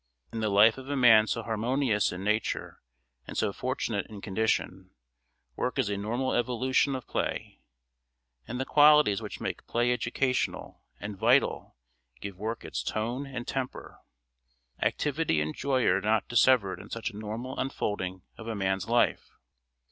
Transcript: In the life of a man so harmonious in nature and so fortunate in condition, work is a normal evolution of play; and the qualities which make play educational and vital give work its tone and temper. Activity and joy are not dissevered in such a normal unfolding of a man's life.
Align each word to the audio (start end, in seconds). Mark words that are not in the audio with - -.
In 0.33 0.39
the 0.39 0.49
life 0.49 0.79
of 0.79 0.89
a 0.89 0.95
man 0.95 1.27
so 1.27 1.43
harmonious 1.43 2.11
in 2.11 2.23
nature 2.23 2.81
and 3.27 3.37
so 3.37 3.53
fortunate 3.53 4.07
in 4.07 4.19
condition, 4.19 4.89
work 5.55 5.77
is 5.77 5.91
a 5.91 5.95
normal 5.95 6.33
evolution 6.33 6.95
of 6.95 7.05
play; 7.05 7.59
and 8.47 8.59
the 8.59 8.65
qualities 8.65 9.21
which 9.21 9.39
make 9.39 9.67
play 9.67 9.93
educational 9.93 10.81
and 10.99 11.15
vital 11.19 11.75
give 12.19 12.35
work 12.35 12.65
its 12.65 12.81
tone 12.81 13.27
and 13.27 13.47
temper. 13.47 13.99
Activity 14.81 15.39
and 15.39 15.53
joy 15.55 15.83
are 15.85 16.01
not 16.01 16.27
dissevered 16.27 16.79
in 16.79 16.89
such 16.89 17.11
a 17.11 17.15
normal 17.15 17.59
unfolding 17.59 18.23
of 18.39 18.47
a 18.47 18.55
man's 18.55 18.89
life. 18.89 19.29